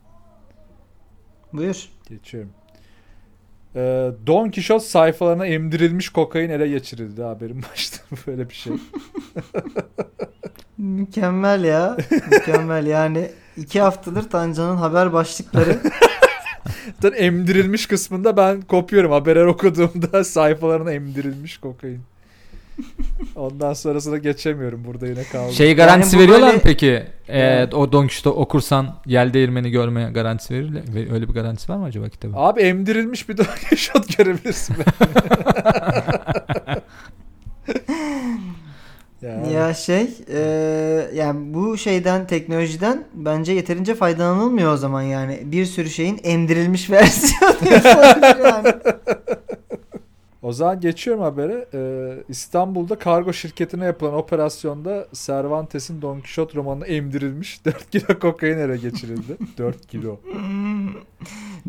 [1.54, 1.89] Buyur.
[2.10, 2.50] Geçiyorum.
[3.76, 8.74] Ee, Don Quixote sayfalarına emdirilmiş kokain ele geçirildi haberin başta böyle bir şey.
[10.78, 11.98] Mükemmel ya.
[12.32, 13.32] Mükemmel yani.
[13.58, 15.78] iki haftadır Tancan'ın haber başlıkları
[17.02, 19.12] Zaten emdirilmiş kısmında ben kopuyorum.
[19.12, 22.00] Haberler okuduğumda sayfalarına emdirilmiş kokain.
[23.36, 24.84] Ondan sonrasına geçemiyorum.
[24.86, 25.52] Burada yine kaldım.
[25.54, 26.88] Şey garantisi Yani veriyorlar böyle- mı peki?
[27.28, 27.74] Ee, Evet.
[27.74, 30.82] o Don Quixote okursan yel değirmeni görmeye garantisi verirler.
[30.96, 32.34] Ve Öyle bir garantisi var mı acaba kitabın?
[32.38, 34.76] Abi emdirilmiş bir Don Quixote görebilirsin.
[39.22, 39.54] yani.
[39.54, 40.40] Ya şey e,
[41.14, 45.40] yani bu şeyden teknolojiden bence yeterince faydalanılmıyor o zaman yani.
[45.44, 47.56] Bir sürü şeyin emdirilmiş versiyonu
[48.44, 48.74] yani.
[50.42, 51.66] O zaman geçiyorum habere.
[51.74, 58.78] Ee, İstanbul'da kargo şirketine yapılan operasyonda Cervantes'in Don Quixote romanına emdirilmiş 4 kilo kokain ele
[58.78, 59.38] geçirildi.
[59.58, 60.20] 4 kilo.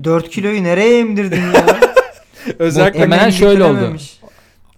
[0.04, 1.66] 4 kiloyu nereye emdirdin ya?
[2.58, 3.96] Özellikle Hemen şöyle oldu.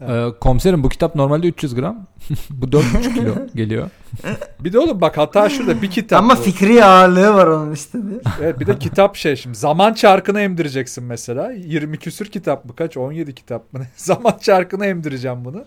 [0.04, 0.34] Bitirememiş.
[0.36, 2.06] Ee, komiserim bu kitap normalde 300 gram.
[2.50, 3.90] bu 4,5 kilo geliyor.
[4.60, 6.22] bir de oğlum bak hata şurada bir kitap.
[6.22, 6.42] Ama bu.
[6.42, 7.98] fikri ağırlığı var onun işte.
[8.08, 8.20] diyor.
[8.42, 11.52] Evet bir de kitap şey şimdi zaman çarkını emdireceksin mesela.
[11.52, 13.80] 20 küsür kitap mı kaç 17 kitap mı?
[13.96, 15.64] zaman çarkını emdireceğim bunu.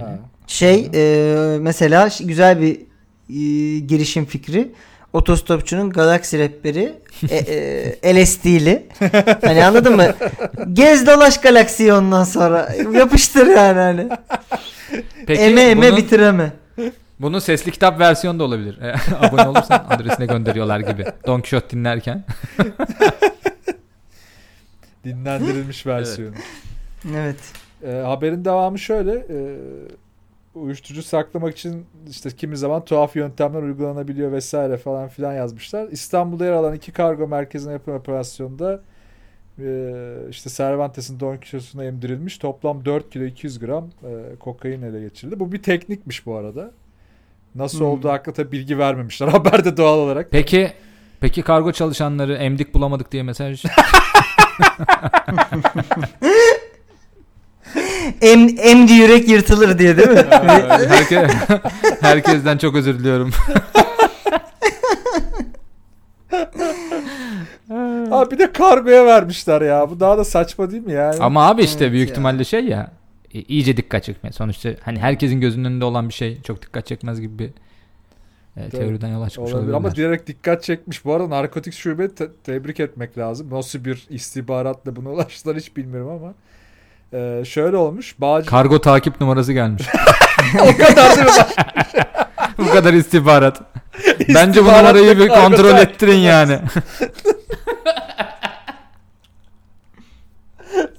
[0.00, 0.18] Ha.
[0.46, 2.80] Şey e, mesela güzel bir
[3.28, 4.72] e, girişim fikri.
[5.12, 6.94] Otostopçunun galaksi rehberi
[7.30, 7.36] e,
[8.02, 8.86] e, LSD'li.
[9.44, 10.14] Hani anladın mı?
[10.72, 12.68] Gez dolaş galaksiyi ondan sonra.
[12.92, 14.08] Yapıştır yani hani.
[15.26, 16.52] Peki eme eme bunun, bitireme.
[17.20, 18.78] bunun sesli kitap versiyonu da olabilir.
[18.82, 18.94] Ee,
[19.26, 21.04] Abone olursan adresine gönderiyorlar gibi.
[21.26, 22.24] Don Quixote dinlerken.
[25.04, 26.34] Dinlendirilmiş versiyonu.
[27.16, 27.38] Evet.
[27.86, 29.12] Ee, haberin devamı şöyle.
[29.12, 29.38] E,
[30.56, 35.88] uyuşturucu saklamak için işte kimi zaman tuhaf yöntemler uygulanabiliyor vesaire falan filan yazmışlar.
[35.88, 38.80] İstanbul'da yer alan iki kargo merkezine yapılan operasyonda
[39.58, 39.92] e,
[40.30, 45.40] işte Cervantes'in Don Quixote'una emdirilmiş toplam 4 kilo 200 gram e, kokain ele geçirildi.
[45.40, 46.70] Bu bir teknikmiş bu arada.
[47.54, 47.86] Nasıl Hmm.
[47.86, 50.28] olduğu hakkında tabii bilgi vermemişler haberde doğal olarak.
[50.30, 50.72] Peki
[51.20, 53.64] peki kargo çalışanları emdik bulamadık diye mesaj.
[58.22, 60.24] Em, emdi yürek yırtılır diye değil mi?
[60.88, 61.28] Herke,
[62.00, 63.30] herkesten çok özür diliyorum.
[68.10, 69.90] Abi bir de kargoya vermişler ya.
[69.90, 71.20] Bu daha da saçma değil mi yani?
[71.20, 72.12] Ama abi işte Evet büyük ya.
[72.12, 72.90] ihtimalle şey ya
[73.32, 74.32] iyice dikkat çekme.
[74.32, 77.50] Sonuçta hani herkesin gözünün önünde olan bir şey çok dikkat çekmez gibi bir
[78.62, 79.76] e, teoriden yola çıkmış Olabilir olabilirler.
[79.90, 81.04] ama direkt dikkat çekmiş.
[81.04, 83.48] Bu arada narkotik şube te- tebrik etmek lazım.
[83.50, 86.34] Nasıl bir istihbaratla buna ulaştılar hiç bilmiyorum ama.
[87.12, 88.20] Ee, şöyle olmuş.
[88.20, 88.50] Bağcı...
[88.50, 89.82] Kargo takip numarası gelmiş.
[90.60, 91.32] o kadar değil mi?
[92.58, 93.62] bu kadar istihbarat.
[94.18, 96.58] Bence bu İstihbarat numarayı bir kontrol ettirin yani.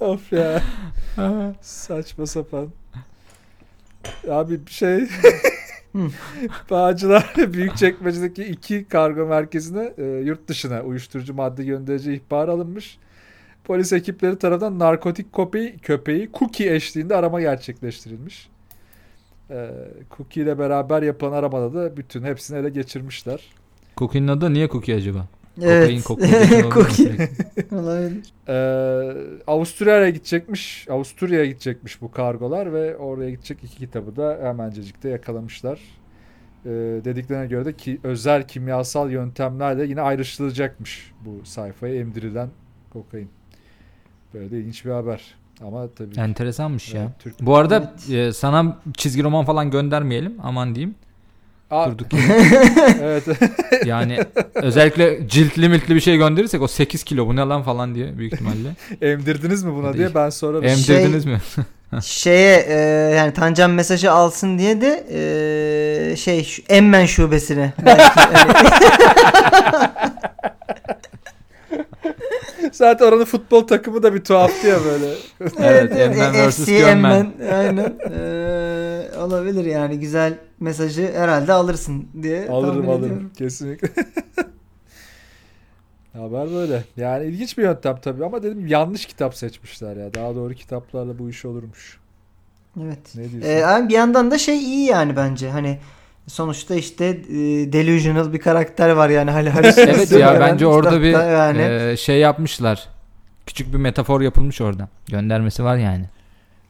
[0.00, 0.62] of ya.
[1.60, 2.68] Saçma sapan.
[4.30, 5.08] Abi bir şey
[6.70, 12.98] Bağcılar Büyükçekmece'deki iki kargo merkezine e, yurt dışına uyuşturucu madde göndereceği ihbar alınmış.
[13.68, 18.48] Polis ekipleri tarafından narkotik köpeği, köpeği Cookie eşliğinde arama gerçekleştirilmiş.
[19.50, 19.70] E,
[20.16, 23.40] Cookie ile beraber yapılan aramada da bütün hepsini ele geçirmişler.
[23.96, 25.26] Cookie'nin adı niye Cookie acaba?
[25.62, 26.04] Evet.
[26.04, 26.70] Kokain?
[26.70, 27.28] Cookie.
[27.72, 28.32] Olabilir.
[28.48, 30.86] Ee, Avusturya'ya gidecekmiş.
[30.90, 35.80] Avusturya'ya gidecekmiş bu kargolar ve oraya gidecek iki kitabı da hemencecikte yakalamışlar.
[36.64, 36.70] Ee,
[37.04, 42.48] dediklerine göre de ki özel kimyasal yöntemlerle yine ayrıştırılacakmış bu sayfaya emdirilen
[42.90, 43.28] kokain.
[44.34, 45.20] Böyle de ilginç bir haber.
[45.66, 47.00] Ama tabii Enteresanmış ya.
[47.02, 50.94] evet, Türk Bu arada e, sana çizgi roman falan göndermeyelim aman diyeyim.
[51.70, 52.06] Aa, Durduk
[53.02, 53.24] evet.
[53.84, 54.18] Yani
[54.54, 58.32] özellikle ciltli miltli bir şey gönderirsek o 8 kilo bu ne lan falan diye büyük
[58.32, 58.74] ihtimalle.
[59.12, 60.64] Emdirdiniz mi buna diye ben sorarım.
[60.64, 61.38] Em- Emdirdiniz mi?
[62.02, 62.74] Şeye e,
[63.16, 65.06] yani Tancan mesajı alsın diye de
[66.12, 68.20] e, şey şu, Emmen şubesine belki
[72.72, 75.14] Zaten oranın futbol takımı da bir tuhaftı ya böyle.
[75.58, 76.66] Evet, Emmen e, vs.
[76.66, 77.32] Gömmen.
[77.52, 83.30] Aynen E, olabilir yani güzel mesajı herhalde alırsın diye Alırım alırım ediyorum.
[83.38, 83.88] kesinlikle.
[86.12, 86.84] Haber böyle.
[86.96, 90.14] Yani ilginç bir yöntem tabii ama dedim yanlış kitap seçmişler ya.
[90.14, 91.98] Daha doğru kitaplarla bu iş olurmuş.
[92.84, 92.98] Evet.
[93.14, 93.50] Ne diyorsun?
[93.50, 95.78] E, ama bir yandan da şey iyi yani bence hani
[96.28, 97.36] sonuçta işte e,
[97.72, 101.90] delusional bir karakter var yani hani evet ya bence orada bir yani.
[101.92, 102.88] e, şey yapmışlar.
[103.46, 104.88] Küçük bir metafor yapılmış orada.
[105.06, 106.04] Göndermesi var yani.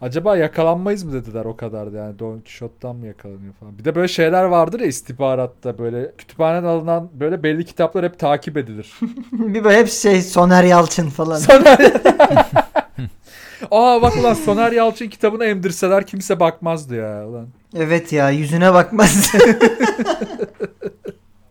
[0.00, 3.78] Acaba yakalanmayız mı dediler o kadar da yani Don Quixote'dan mı yakalanıyor falan.
[3.78, 8.56] Bir de böyle şeyler vardır ya istihbaratta böyle kütüphaneden alınan böyle belli kitaplar hep takip
[8.56, 8.92] edilir.
[9.32, 11.36] bir böyle hep şey Soner Yalçın falan.
[11.36, 11.78] Soner
[13.70, 17.48] Aa bak ulan Soner Yalçın kitabını emdirseler kimse bakmazdı ya ulan.
[17.76, 19.32] Evet ya yüzüne bakmaz.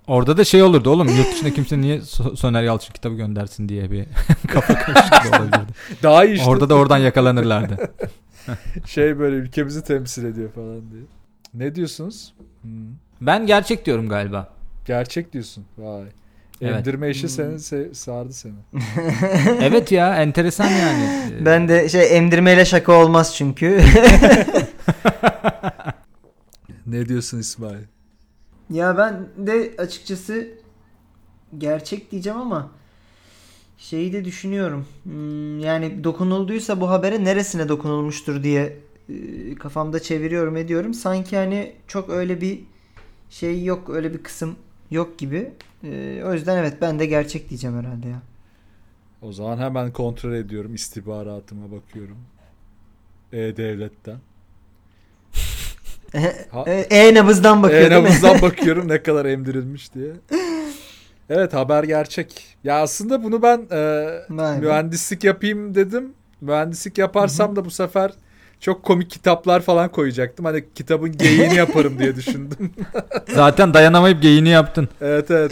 [0.08, 3.92] Orada da şey olurdu oğlum yurt dışında kimse niye So- Soner Yalçın kitabı göndersin diye
[3.92, 4.06] bir
[4.54, 5.72] kafa karışıklığı olabilirdi.
[6.04, 7.78] Daha iyi işte Orada da oradan yakalanırlardı.
[8.86, 11.02] şey böyle ülkemizi temsil ediyor falan diye.
[11.54, 12.34] Ne diyorsunuz?
[12.62, 12.72] Hmm.
[13.22, 14.50] Ben gerçek diyorum galiba.
[14.86, 15.66] Gerçek diyorsun.
[15.78, 16.04] Vay.
[16.62, 16.76] Evet.
[16.76, 17.30] Emdirme işi Hmm.
[17.30, 18.54] seni se- sardı seni.
[19.62, 21.06] Evet ya enteresan yani.
[21.46, 23.82] Ben de şey emdirmeyle şaka olmaz çünkü.
[26.88, 27.84] Ne diyorsun İsmail?
[28.70, 30.48] ya ben de açıkçası
[31.58, 32.72] gerçek diyeceğim ama
[33.78, 34.86] şeyi de düşünüyorum.
[35.04, 40.94] Hmm, yani dokunulduysa bu habere neresine dokunulmuştur diye e, kafamda çeviriyorum ediyorum.
[40.94, 42.60] Sanki hani çok öyle bir
[43.30, 44.56] şey yok, öyle bir kısım
[44.92, 45.54] yok gibi.
[45.84, 48.22] E, o yüzden evet ben de gerçek diyeceğim herhalde ya.
[49.22, 50.74] O zaman hemen kontrol ediyorum.
[50.76, 52.18] istihbaratıma bakıyorum.
[53.34, 54.20] E-Devlet'ten.
[56.66, 57.98] E, E-nabızdan bakıyor değil mi?
[58.08, 60.12] E-Nabız'dan bakıyorum ne kadar emdirilmiş diye.
[61.30, 62.46] Evet haber gerçek.
[62.64, 64.10] Ya aslında bunu ben e,
[64.60, 66.14] mühendislik yapayım dedim.
[66.42, 68.12] Mühendislik yaparsam da bu sefer
[68.60, 70.46] çok komik kitaplar falan koyacaktım.
[70.46, 72.74] Hani kitabın geyiğini yaparım diye düşündüm.
[73.36, 74.90] Zaten dayanamayıp geyini yaptın.
[75.02, 75.52] evet evet.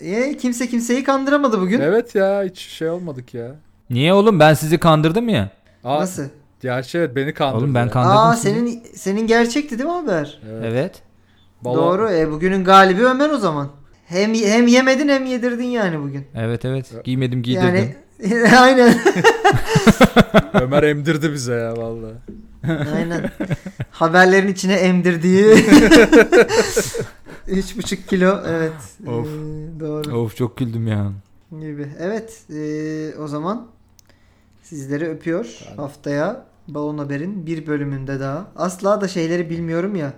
[0.00, 1.80] E, kimse kimseyi kandıramadı bugün.
[1.80, 3.50] Evet ya hiç şey olmadık ya.
[3.90, 5.50] Niye oğlum ben sizi kandırdım ya.
[5.84, 6.22] Aa, Nasıl?
[6.62, 7.64] Gerçi evet beni kandırdı.
[7.64, 10.40] Oğlum ben kandırdım Aa senin senin gerçekti değil mi haber?
[10.50, 10.64] Evet.
[10.64, 11.02] Evet.
[11.64, 12.10] Doğru.
[12.10, 13.68] E bugünün galibi Ömer o zaman.
[14.06, 16.26] Hem hem yemedin hem yedirdin yani bugün.
[16.34, 17.04] Evet evet.
[17.04, 17.94] Giymedim giydirdim.
[18.22, 19.00] Yani aynen.
[20.62, 22.14] Ömer emdirdi bize ya vallahi.
[22.96, 23.30] aynen.
[23.90, 25.44] Haberlerin içine emdirdiği
[27.48, 28.72] 3,5 kilo evet.
[29.06, 29.26] Of.
[29.26, 30.16] Ee, doğru.
[30.18, 31.12] Of çok güldüm ya.
[31.50, 31.88] Gibi.
[32.00, 32.42] Evet.
[32.50, 33.66] ee, o zaman
[34.62, 35.58] sizleri öpüyor.
[35.76, 38.46] Haftaya Balon Haber'in bir bölümünde daha.
[38.56, 40.12] Asla da şeyleri bilmiyorum ya.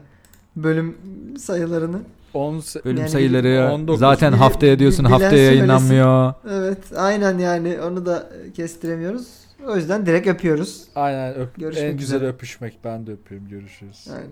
[0.57, 0.97] Bölüm
[1.39, 1.99] sayılarını.
[2.35, 4.01] 10 se- Bölüm Yani sayıları 19.
[4.01, 6.35] zaten Bile- haftaya diyorsun haftaya yayınlanmıyor.
[6.51, 6.79] Evet.
[6.97, 9.27] Aynen yani onu da kestiremiyoruz.
[9.67, 10.85] O yüzden direkt öpüyoruz.
[10.95, 12.31] Aynen öp- Görüşmek en güzel üzere.
[12.31, 12.79] öpüşmek.
[12.85, 13.49] Ben de öpüyorum.
[13.49, 14.09] Görüşürüz.
[14.13, 14.29] Aynen.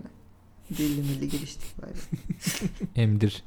[0.77, 1.75] Dilli milli geliştik.
[2.95, 3.43] Emdir.